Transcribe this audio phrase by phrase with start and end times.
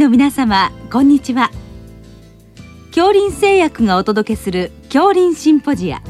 [0.00, 1.50] の皆様こんにちは。
[2.86, 6.00] 恐林製薬がお届けする恐林シンポジア。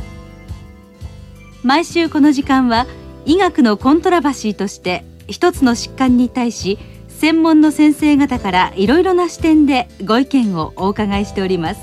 [1.64, 2.86] 毎週この時間は
[3.26, 11.80] 医学のコントラバシーとして一つの疾患に対し専門の先生方からいろいろな視点でご意見をお伺いしております。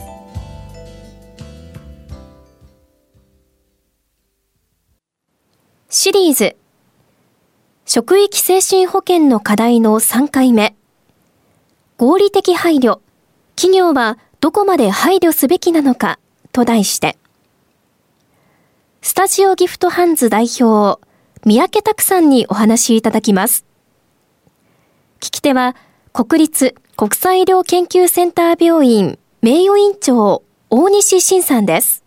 [5.90, 6.56] シリーズ。
[7.86, 10.78] 職域精神保健の課題の3回目。
[11.98, 13.00] 合理的配慮。
[13.56, 16.20] 企業はどこまで配慮すべきなのか
[16.52, 17.18] と題して。
[19.02, 21.02] スタジオギフトハンズ代表
[21.44, 23.66] 三宅拓さんにお話しいただきます。
[25.20, 25.76] 聞き手は、
[26.14, 32.04] 国立国際医療研究センター病院名誉院長、大西晋さんです。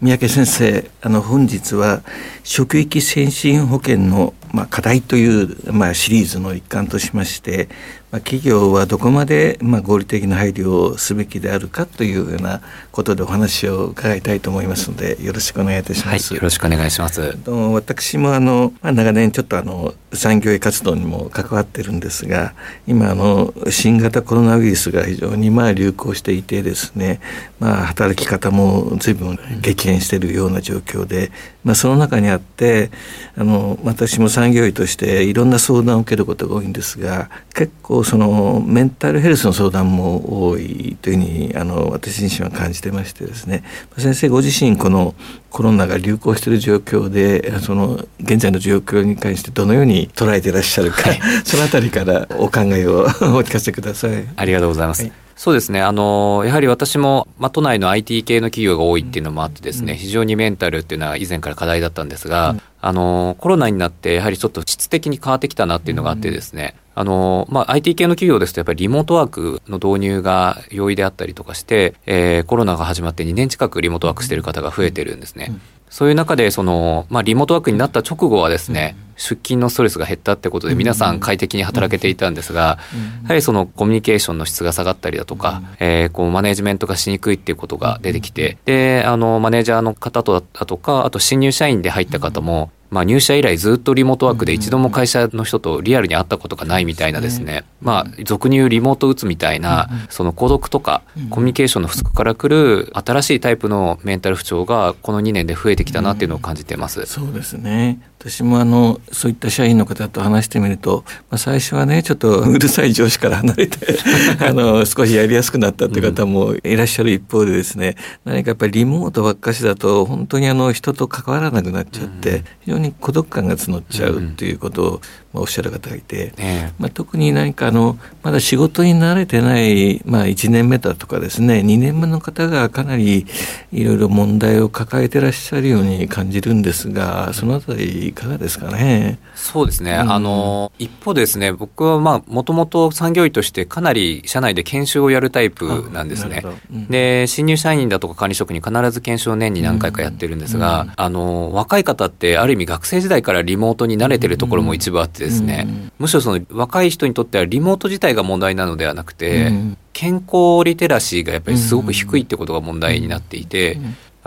[0.00, 2.02] 三宅先生、あの本日は
[2.44, 7.68] 職域先進保険のまあ課題というまあシリーズの一環としまして、
[8.10, 12.60] まあ、企業はどこまでまあ合理的な配慮をすべきであるかというような
[12.92, 16.32] ことでお話を伺いたいと思いますのでよろしくお願いいたします。
[16.32, 17.36] はい、よろしくお願いします。
[17.72, 22.54] 私もあの、まあ、長年ちょっとあの産業医活動にも関わってるんですが
[22.86, 27.20] 今あの新型コロナウイルスが非常にまあ流行していてですね、
[27.58, 31.30] まあ、働き方も随分激変しているような状況で、
[31.66, 32.92] まあ、その中にあって
[33.36, 43.64] あの私も産業医としていろんな相談を受けることが多いんですが結構そのメンタルヘルスの相談も多いというふうにあの私自身は感じてましてですね
[43.98, 45.16] 先生ご自身この
[45.50, 53.06] コロナが流行している状況でその現在の状況に関してどのように捉えていらっしゃるか、はい、そのあたりからお考えをお
[53.42, 54.24] 聞かせください。
[54.36, 55.02] ありがとうございます。
[55.02, 55.82] はいそうですね。
[55.82, 75.52] あの、やはり私も、まあ、都内の IT 系の企業が多いっていうのもあってですね、非常にメンタルっていうのは以前から課題だったんですが、あの、コロナになって、やはりちょっと質的に変わってきたなっていうのがあってですね、あの、まあ、IT 系の企業ですとやっぱりリモートワークの導入が容易であったりとかして、えー、コロナが始まって2年近くリモートワークしてる方が増えてるんですね。
[75.90, 82.78] そういう中で、その、まあ、リモートワークになった直後はですね、出勤のストレスが減ったってことで皆さん快適に働けていたんですが、
[83.22, 107.06] やはりそのコミュニケーションの質が下がったりだとか、えー、こうマネジメントがしにくいっていうことが出てきて、で、あの、マネージャーの方とだとか、あと新入社員で入った方も、まあ、入社以来ずっとリモートワークで一度も会社の人とリアルに会ったことがないみたいなですね、まあ、俗に言うリモート打つみたいな、その孤独とかコミュニケーションの不足からくる新しいタイプのメンタル不調がこの2年で増えてきたなっていうのを感じてます。
[107.06, 108.00] そうですね。
[108.18, 113.78] 私もあのそういった社員の方と話してみると、まあ、最初はねちょっとうるさい上司から離れて
[114.40, 125.00] あの少しやりやすくなったって方もいらっしゃる一方でですね、何かやっぱりリモートばっかしだと本当にあの人と関わらなくなっちゃって、非常に孤独感が募っちゃうっていうことを、
[125.36, 126.32] まあ、おっしゃる方がいて、
[126.78, 133.26] まあ、特に何かあのまだ仕事に慣れてない、まあ、1年目だとかですね2年目の方がかなり
[133.72, 139.18] いろいろ問題を抱えてらっしゃるように感じるんですがそのあたりいかがですかね？
[139.34, 146.42] そうですね、うん、あの一方ですね僕はまあもともと産業医としてかなり社内で研修をやるタイプなんですね。
[146.72, 159.50] うん、で新入社員だとか管理職に必ず研修を年に何回かやってるんですが、うん、あの若い方ってある意味学生時代からリモートに慣れてるところも一部あってですね、むしろその若い人にとってはリモート自体が問題なのではなくて、
[159.92, 163.78] 健康リテラシーがやっぱりすごく低いってことが問題になっていて、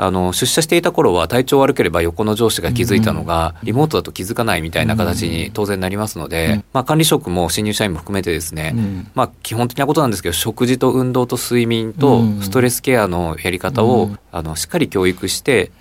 [0.01, 8.73] あの出社していた頃は体調悪ければ横の上司が気づいたのが、リモートだと気づかないみたいな形に当然なりますので、まあ、管理職も新入社員も含めてですね、
[9.13, 15.71] まあ、基本的なことなんですけど食事と運動と睡眠とストレスケアのやり方を、あのしっかり教育して、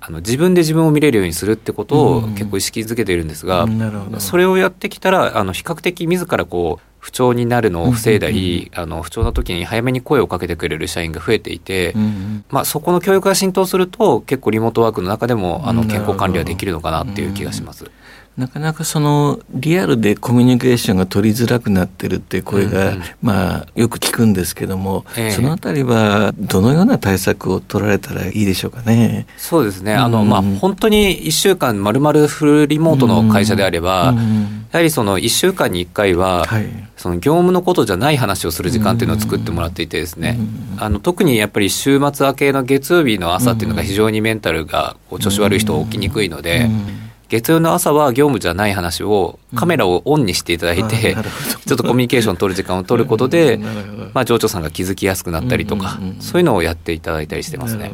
[0.00, 3.66] あの自分で自分を見れるようにするってことを結構意識づけているんですが、
[4.18, 11.94] それをやってきたらあの比較的自らこう不調になるのを防いだり、あの不調な時に早めに声をかけてくれる社員が増えていて、
[12.50, 17.90] まあ、そこの教育が浸透すると結構リモートワークの中でもあの健康管理はできるのかなっていう気がします。
[18.36, 25.04] なかなかそのリアルでコミュニケーションが取りづらくなってるっていう声が、まあよく聞くんですけども、
[25.34, 29.26] そのあたりはどのような対策を取られたらいいでしょうかね。
[29.36, 29.94] そうですね。
[29.94, 34.14] あの、まあ本当に1週間まるまるフルリモートの会社であれば、
[34.72, 36.46] やはりその1週間に1回は、
[36.96, 40.38] その業務のことじゃない話をする時間っていうのを作ってもらっていてですね、
[40.78, 46.70] あの特にやっぱり週末明けの月曜日の朝っていうのが非常にメンタルがこう調子悪い人起きにくいので、
[47.30, 53.58] 月曜の朝は業務じゃない話をカメラをオンにしていただいて、うん、 ちょっとコミュニケーションを取る時間を取ることで、
[54.12, 57.92] まあ、情緒さんが気づきやすくなったりとか、そういうのをやっていただいたりしてますね。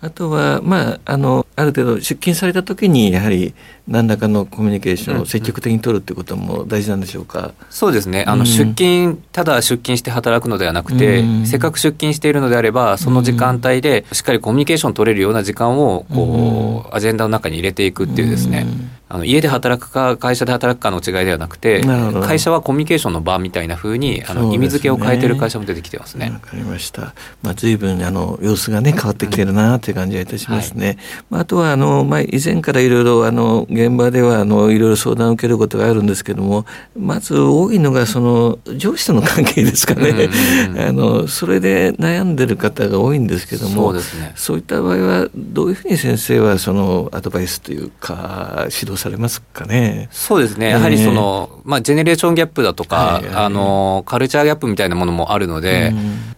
[0.00, 3.54] あとは、まあ、あのある程度出勤された時にやはり
[3.88, 8.24] 何らかのコミュニケーションを積極的に取るってことも大事なんでしょうか、そうですね。
[8.26, 18.66] あの、出勤ただ出勤して働くのではなくて、せっかく出勤しているのであればその時間帯でしっかりコミュニケーション取れるような時間をこう、アジェンダの中に入れていくっていうですね、
[19.08, 21.80] あの家で働くか会社で働くかの違いではなくて
[22.24, 26.30] 会社はコミュニケーションの場みたいなふうにあの意味付けを変えてる会社も出てきてますね。
[26.30, 27.14] わ、かりました。
[27.40, 30.86] まあ随分あの様子がね変わってきてるなという感じがいたしますね。
[30.86, 30.96] はい、
[31.30, 36.64] まああとはあのまあ以前からいろいろあの現場ではあのいろいろ相談を受けることがあるんですけども、
[36.98, 40.28] まず多いのがその上司との関係ですかね。
[40.88, 44.32] あのそれで悩んでる方が多いんですけども、そうですね。
[44.34, 50.08] そういった場合はどういうふうに先生はそのアドバイスというか指導されますかね？
[50.10, 50.70] そうですね。
[50.70, 55.94] やはりその、えー、まあジェネレーションギャップだとか、あのカルチャーギャップみたいなものもあるので、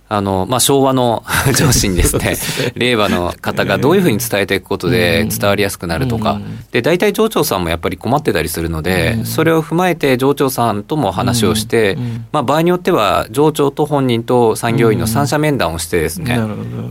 [0.09, 1.23] あの、まあ、昭和の
[1.57, 2.37] 上司にですね、
[2.75, 6.41] 令和の方がどういうふうに伝えていくことで伝わりやすくなるとか、
[6.73, 11.99] で、大体上長さんもやっぱり困ってたりするので、それを踏まえて上長さんとも話をして、
[12.33, 16.41] まあ、場合によっては上長と本人と産業医の三者面談をしてですね、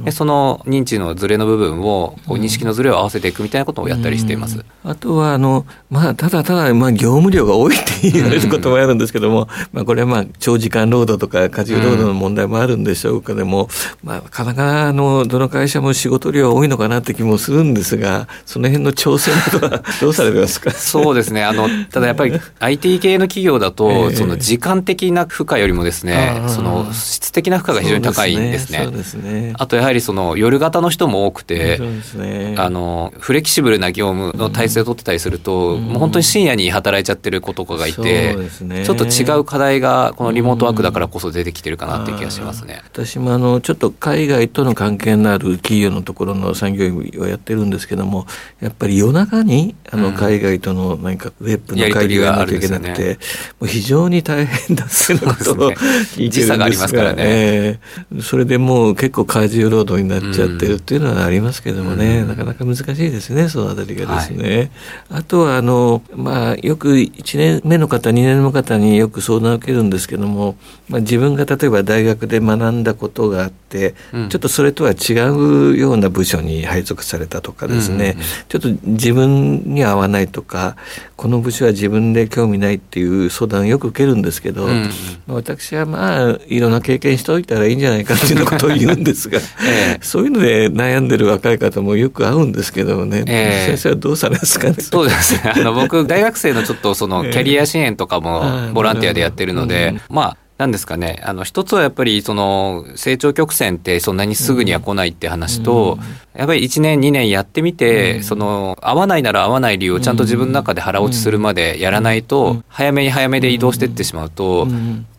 [0.05, 4.63] でその認知のズレの部分を、こう認識のズレを合わせていくみたいなことをやったりしています。
[4.83, 13.33] あとは、あの、まあ、ただただ、まあ、業務量が多いって言われることもあるんですけども、まあ、これはまあ、長時間労働とか過重労働の問題もあるんでしょうか。
[13.33, 13.69] でも、
[14.03, 20.71] まあ、なかなかあのどの会社も仕事量多いのかなって気もするんですがその辺の調整などはどうされてますか？
[20.71, 21.43] そうですね。
[21.43, 28.83] あのただやっぱり IT 系の企業だと、えー、その時間的な負荷よりもですねその質的な負荷が非常に高いんですね。
[28.83, 29.53] そうですね。
[29.57, 31.79] あとやはりその夜型の人も多くて、
[32.15, 42.81] ね、あのフレキシブルな業務の体制を取ってたりすると、うん、もう本当に深夜に働いちゃってる子とかがいて、ね、ちょっと違う課題がこのリモートワークだからこそ出てきてるかなっていう気がしますね。
[42.97, 48.25] 私もあのちょっと海外との関係のある企業のところの産業医をやってるんですけども
[48.59, 53.19] やっぱり夜中にあの海外との何かウェブの会議がやらなきゃいけなくて、ね、も
[53.61, 57.79] う非常に大変だっていうことを聞いてるんですが、ねえ。
[58.15, 64.71] ー、それでもう結構過重労働になっちゃってるっていうのはありますけどもね、うん、なかなか難しいですねそのあたりがですね。
[65.09, 70.55] はい、あとはあの、まあ、よく1年目の方2年目の方によく相談を受けるんですけども、
[70.89, 80.75] まあ、自分が例えば大学で学んだことがあって、うん、ちょっとそれとは違うような部署に配属されたとかですね、うんうんうん、ちょっと自分に合わないとか
[81.15, 84.89] この部署は自分で興味ないっていう相談をよく受けるんですけど、うん
[85.27, 94.75] 私はまあいろんな経験しておいたらいいんじゃないかっていうことを言うんですが、 えー、そういうので悩んでる若い方もよく会うんですけどね、えー、先生はどうされますかね？
[94.79, 95.53] そうですね。
[95.55, 105.99] あの僕大学生のちょっとその キャリア支援とかもボランティアでやってるので、えー、まあなんですかね、あの、一つはやっぱり、その、成長曲線ってそんなにすぐには来ないって話と、
[106.37, 114.67] やっぱり1年、2年やってみて、その、合わないなら合わない理由をちゃんと自分の中で腹落ちするまでやらないと、早めに早めで移動していってしまうと、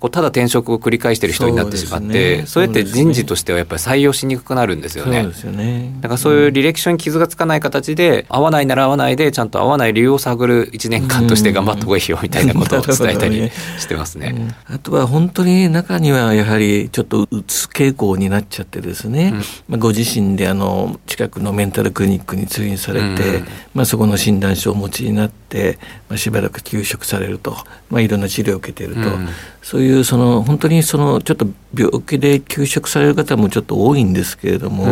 [0.01, 5.29] こうただ転職を繰り返してる人になってしまって、そうやって人事としてはやっぱり採用しにくくなるんですよね。
[6.01, 14.55] だからそういう履歴書に傷がつかない形で、合わないなら合わないで、ちゃんと合わない理由を探る1年間として頑張った方がいいよみたいなことを伝えたりしてますね。
[14.67, 19.39] あとは本本当に中にはやはりちょっとうつ傾向になっちゃってですね、うん、
[19.69, 27.57] まあ、ご自身であの近くのメンタルクリニックに通院されて、うん、まあ、そこの診断書をお持ちになって、まあ、しばらく休職されると、
[27.91, 29.29] まあ、いろんな治療を受けていると、うん、
[29.63, 34.87] そういうその本当にそのちょっと病気で休職される方もちょっと多いんですけれども、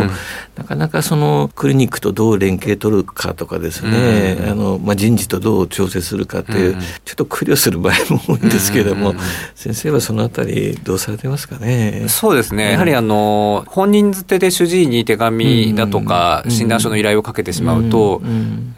[0.57, 9.15] なかなかそのクリニックとどう連携取るかとかですね、あのまあ、人事とどう調整するかという、ちょっと苦慮する場合も多いんですけれども、
[9.55, 12.05] 先生はそのあたりどうされてますかね？
[12.09, 12.73] そうですね。
[12.73, 18.21] やはりあの本人づてで主治医に手紙だとか診断書の依頼をかけてしまうと、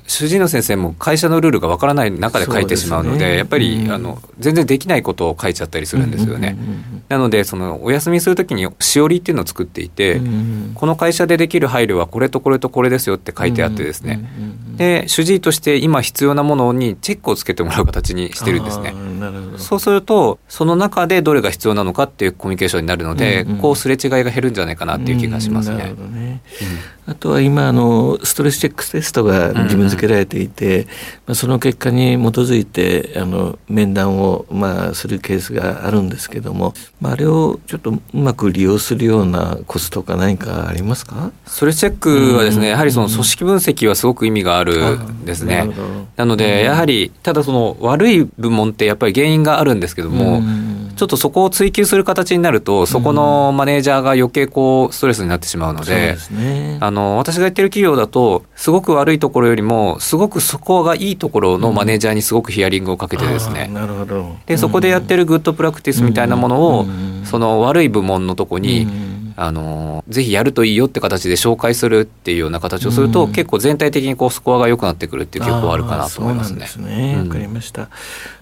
[0.06, 6.56] 主治医の先生も会社のルールがわからない中で書いてしまうので、やっぱりあの全然できないことを書いちゃったりするんですよね。
[7.08, 10.20] なのでそのお休みするときにしおりっていうのを作っていて、
[10.74, 14.28] この会社でできる配慮はこれとこれとこれですよって書いてあってですね。
[14.76, 18.94] で主治医として今必要なものにチェックをつけてもらう形にしてるんですね。
[19.56, 25.94] そうするとその中でどれが必要なのかっていうコミュニケーションになるので、うんうん、こうすれ違いが減るんじゃないかなっていう気がしますね。
[25.98, 26.40] うんね。
[26.62, 30.92] うん、あとは今あのストレスチェックテストが義務付けられていて、うんうん、ま
[31.32, 41.32] あ、その結果に基づいてあの面談をまあするケースがあるんですけども、まあ、あれをちょっとうまく利用するようなコツとか何かありますか？
[41.46, 45.66] ストレスチェックはですね、やはりその組織分析はすごく意味があるんですね。
[46.16, 50.42] なのでやはりただその悪い部門ってやっぱり原因があるんですけども、
[50.98, 64.36] ちょっとそこを追求する形になると、そこのマネージャーが余計こうストレスになってしまうので、ね、あの私が言ってる企業だと、すごく悪いところよりも、すごくそこがいいところのマネージャーにすごくヒアリングをかけてですね、なるほど。
[64.46, 66.86] でそこでやってるグッドプラクティスみたいなものを、
[67.24, 68.88] その悪い部門のとこに、
[69.40, 76.66] あのぜひやるといいよって形で紹介するっていうような形をすると、結構全体的にこうスコアが良くなってくるっていう傾向あるかなと思いますね。
[76.66, 77.18] そうね。
[77.18, 77.88] わ、かりました。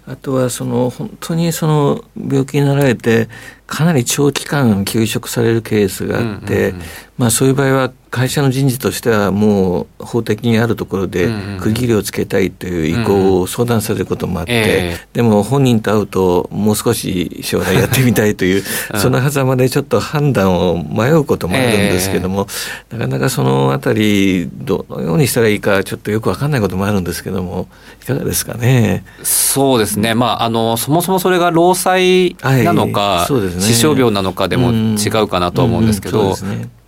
[0.07, 3.29] あとはその本当にその病気になられて
[3.67, 6.73] かなり長期間休職されるケースがあって、
[7.19, 11.29] まあそういう場合は会社の人事としてはもう法的にあるところで
[11.61, 18.63] 区切りをつけたいという意向を相談されることもあって、でも本人と会うともう少し将来やってみたいという、
[18.97, 22.47] その狭間でちょっと判断を迷うこともあるんですけども、
[22.91, 27.69] なかなかそのあたりどのようにしたらいいかちょっとよくわかんないこともあるんですけども
[28.03, 29.05] いかがですかね？
[29.25, 36.35] そうですね、まあ、あのそもそもそれが労災なのか、はい、ね、死傷病なのかでも違うかなと思うんですけど、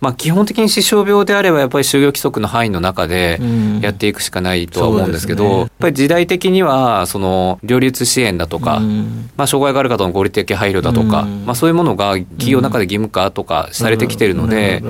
[0.01, 3.39] まあ、基本的に死傷病であればやっぱり就業規則の範囲の中で
[3.81, 8.79] やっていくしかないとは思うんですけど、ね、やっぱり時代的にはその両立支援だとか、
[9.35, 14.81] まあ、障害がある方の合理的配慮だとか、まあ、そういうものが企業の中で義務化とかされてきてるので、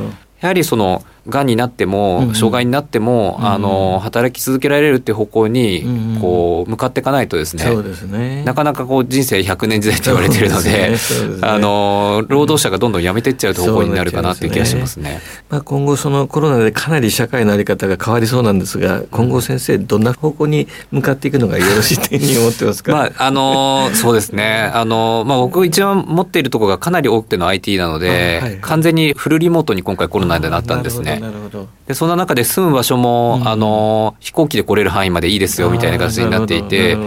[0.41, 5.83] やはりそのがんになっても、障害になっても、あの働き続けられるっていう方向に
[6.21, 8.43] こう向かっていかないとですね,、そうですね。
[8.43, 10.95] なかなかこう人生100年時代と言われてるので
[11.41, 15.21] あの労働者がどんどん辞めていっちゃう方向になるかなっていう気がしますね。
[15.49, 24.69] まあ、今後そのコロナでかなり社会の在り方が変わりそうなんですが今後先生どんな方向に向かっていくのがよろしい点に思ってますか、 まあ、あのそうですね。
[24.73, 31.18] あの、まあ、僕一番持っているところがかなり多くての IT なので、はいはい、完全にフルリモートに今回コロナでなったんですね。
[31.19, 31.67] なるほど。
[31.87, 36.97] でそんな中で住む場所も、うん、あの飛行機で来れる範囲までいいですよみたいな形になっていて。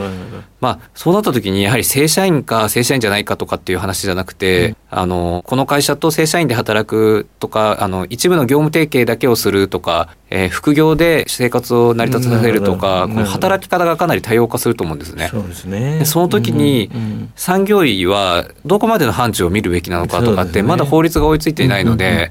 [0.62, 15.30] まあ、そうなった時にやはり正社員か正社員じゃないかとかっていう話じゃなくて、うん、あのこの会社と正社員で働くとかあの一部の業務提携だけをするとか、えー、副業で生活を成り立たせるとか、この働き方がかなり多様化すると思うんですね。
[15.32, 16.04] そうですね。
[16.04, 16.90] その時に、
[17.34, 22.30] 産業医はどこまでの範疇を見るべきなのかとかって、まだ法律が追いついていないので。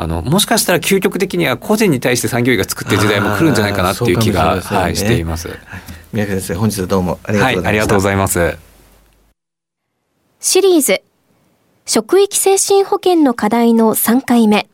[0.00, 5.48] あのもしかしたら究極的には個人に対して産業医が作ってる時代も来るんじゃないかなっていう気が、ね、はい、しています。
[5.48, 5.58] はい、
[6.12, 8.58] 宮先生本日はどうもありがとうございました、はい、ありがとうございます。
[10.40, 11.02] シリーズ
[11.84, 14.68] 職域精神保健の課題の3回目。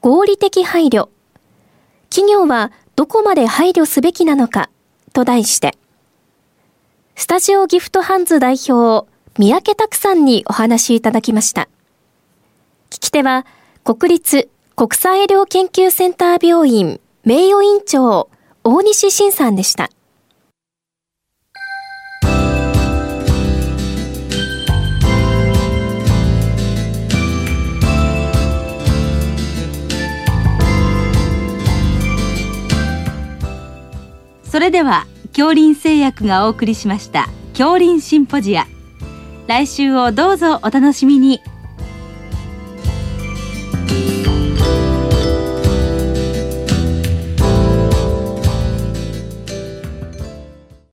[0.00, 1.08] 合理的配慮。
[2.08, 4.70] 企業はどこまで配慮すべきなのか
[5.12, 5.76] と題して。
[7.16, 9.06] スタジオギフトハンズ代表
[9.38, 11.68] 三宅拓さんにお話いただきました。
[12.90, 13.44] 聞き手は
[13.84, 18.28] 国立国際医療研究センター病院名誉院長
[18.62, 19.90] 大西晋さんでした。
[34.44, 38.66] それでは恐林製薬がお送りしました恐林シンポジア
[39.48, 41.40] 来週をどうぞお楽しみに